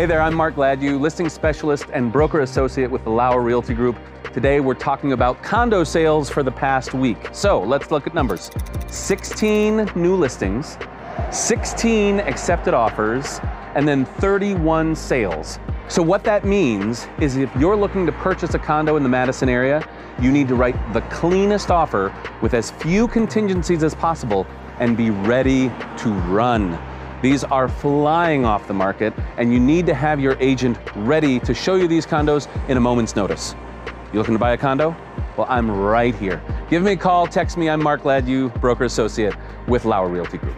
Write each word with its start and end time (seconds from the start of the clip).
Hey 0.00 0.06
there, 0.06 0.22
I'm 0.22 0.32
Mark 0.34 0.54
Gladue, 0.54 0.98
listing 0.98 1.28
specialist 1.28 1.84
and 1.92 2.10
broker 2.10 2.40
associate 2.40 2.90
with 2.90 3.04
the 3.04 3.10
Lauer 3.10 3.42
Realty 3.42 3.74
Group. 3.74 3.98
Today 4.32 4.58
we're 4.58 4.72
talking 4.72 5.12
about 5.12 5.42
condo 5.42 5.84
sales 5.84 6.30
for 6.30 6.42
the 6.42 6.50
past 6.50 6.94
week. 6.94 7.18
So 7.32 7.60
let's 7.60 7.90
look 7.90 8.06
at 8.06 8.14
numbers 8.14 8.50
16 8.86 9.90
new 9.94 10.16
listings, 10.16 10.78
16 11.30 12.20
accepted 12.20 12.72
offers, 12.72 13.40
and 13.74 13.86
then 13.86 14.06
31 14.06 14.96
sales. 14.96 15.58
So, 15.88 16.02
what 16.02 16.24
that 16.24 16.46
means 16.46 17.06
is 17.20 17.36
if 17.36 17.54
you're 17.56 17.76
looking 17.76 18.06
to 18.06 18.12
purchase 18.12 18.54
a 18.54 18.58
condo 18.58 18.96
in 18.96 19.02
the 19.02 19.08
Madison 19.10 19.50
area, 19.50 19.86
you 20.18 20.32
need 20.32 20.48
to 20.48 20.54
write 20.54 20.76
the 20.94 21.02
cleanest 21.10 21.70
offer 21.70 22.10
with 22.40 22.54
as 22.54 22.70
few 22.70 23.06
contingencies 23.06 23.82
as 23.82 23.94
possible 23.94 24.46
and 24.78 24.96
be 24.96 25.10
ready 25.10 25.68
to 25.98 26.10
run. 26.30 26.78
These 27.22 27.44
are 27.44 27.68
flying 27.68 28.46
off 28.46 28.66
the 28.66 28.72
market, 28.72 29.12
and 29.36 29.52
you 29.52 29.60
need 29.60 29.84
to 29.86 29.94
have 29.94 30.20
your 30.20 30.38
agent 30.40 30.78
ready 30.96 31.38
to 31.40 31.52
show 31.52 31.74
you 31.74 31.86
these 31.86 32.06
condos 32.06 32.48
in 32.68 32.78
a 32.78 32.80
moment's 32.80 33.14
notice. 33.14 33.54
You 34.12 34.18
looking 34.18 34.34
to 34.34 34.38
buy 34.38 34.52
a 34.52 34.56
condo? 34.56 34.96
Well, 35.36 35.46
I'm 35.50 35.70
right 35.70 36.14
here. 36.14 36.42
Give 36.70 36.82
me 36.82 36.92
a 36.92 36.96
call, 36.96 37.26
text 37.26 37.58
me. 37.58 37.68
I'm 37.68 37.82
Mark 37.82 38.02
Gladue, 38.02 38.58
broker 38.60 38.84
associate 38.84 39.34
with 39.68 39.84
Lauer 39.84 40.08
Realty 40.08 40.38
Group. 40.38 40.56